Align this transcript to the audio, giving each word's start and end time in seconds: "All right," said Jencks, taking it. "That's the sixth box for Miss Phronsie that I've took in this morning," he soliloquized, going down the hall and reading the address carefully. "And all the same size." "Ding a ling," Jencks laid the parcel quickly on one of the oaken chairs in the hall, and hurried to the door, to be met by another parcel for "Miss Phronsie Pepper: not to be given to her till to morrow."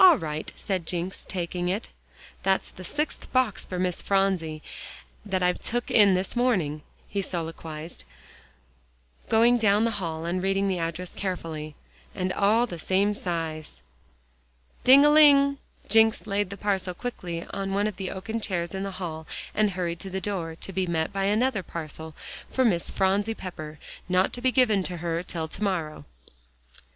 "All 0.00 0.18
right," 0.18 0.52
said 0.56 0.86
Jencks, 0.88 1.24
taking 1.24 1.68
it. 1.68 1.88
"That's 2.42 2.68
the 2.68 2.82
sixth 2.82 3.32
box 3.32 3.64
for 3.64 3.78
Miss 3.78 4.02
Phronsie 4.02 4.60
that 5.24 5.40
I've 5.40 5.60
took 5.60 5.88
in 5.88 6.14
this 6.14 6.34
morning," 6.34 6.82
he 7.08 7.22
soliloquized, 7.22 8.02
going 9.28 9.58
down 9.58 9.84
the 9.84 9.92
hall 10.02 10.24
and 10.24 10.42
reading 10.42 10.66
the 10.66 10.80
address 10.80 11.14
carefully. 11.14 11.76
"And 12.12 12.32
all 12.32 12.66
the 12.66 12.80
same 12.80 13.14
size." 13.14 13.82
"Ding 14.82 15.04
a 15.04 15.10
ling," 15.10 15.58
Jencks 15.88 16.26
laid 16.26 16.50
the 16.50 16.56
parcel 16.56 16.92
quickly 16.92 17.46
on 17.52 17.72
one 17.72 17.86
of 17.86 17.98
the 17.98 18.10
oaken 18.10 18.40
chairs 18.40 18.74
in 18.74 18.82
the 18.82 18.90
hall, 18.90 19.28
and 19.54 19.70
hurried 19.70 20.00
to 20.00 20.10
the 20.10 20.20
door, 20.20 20.56
to 20.56 20.72
be 20.72 20.88
met 20.88 21.12
by 21.12 21.26
another 21.26 21.62
parcel 21.62 22.16
for 22.50 22.64
"Miss 22.64 22.90
Phronsie 22.90 23.32
Pepper: 23.34 23.78
not 24.08 24.32
to 24.32 24.40
be 24.40 24.50
given 24.50 24.82
to 24.82 24.96
her 24.96 25.22
till 25.22 25.46
to 25.46 25.62
morrow." 25.62 26.04